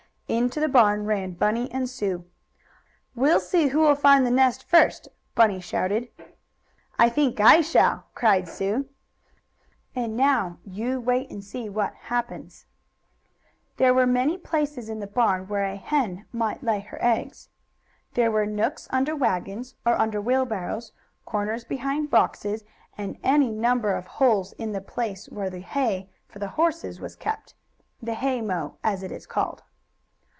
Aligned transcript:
Into 0.31 0.61
the 0.61 0.69
barn 0.69 1.03
ran 1.05 1.33
Bunny 1.33 1.69
and 1.73 1.89
Sue. 1.89 2.23
"We'll 3.15 3.41
see 3.41 3.67
who'll 3.67 3.95
find 3.95 4.25
the 4.25 4.31
nest 4.31 4.63
first!" 4.63 5.09
Bunny 5.35 5.59
shouted. 5.59 6.07
"I 6.97 7.09
think 7.09 7.41
I 7.41 7.59
shall," 7.59 8.05
cried 8.15 8.47
Sue. 8.47 8.87
And 9.93 10.15
now 10.15 10.59
you 10.63 11.01
wait 11.01 11.29
and 11.29 11.43
see 11.43 11.67
what 11.67 11.93
happens. 11.95 12.65
There 13.75 13.93
were 13.93 14.07
many 14.07 14.37
places 14.37 14.87
in 14.87 15.01
the 15.01 15.05
barn 15.05 15.49
where 15.49 15.65
a 15.65 15.75
hen 15.75 16.25
might 16.31 16.63
lay 16.63 16.79
her 16.79 16.97
eggs. 17.01 17.49
There 18.13 18.31
were 18.31 18.45
nooks 18.45 18.87
under 18.89 19.13
wagons, 19.13 19.75
or 19.85 19.99
under 19.99 20.21
wheelbarrows, 20.21 20.93
corners 21.25 21.65
behind 21.65 22.09
boxes, 22.09 22.63
and 22.97 23.17
any 23.21 23.51
number 23.51 23.91
of 23.95 24.07
holes 24.07 24.53
in 24.53 24.71
the 24.71 24.79
place 24.79 25.25
where 25.25 25.49
the 25.49 25.59
hay 25.59 26.09
for 26.29 26.39
the 26.39 26.47
horses 26.55 27.01
was 27.01 27.17
kept 27.17 27.53
the 28.01 28.13
haymow, 28.15 28.77
as 28.81 29.03
it 29.03 29.11
is 29.11 29.27
called. 29.27 29.63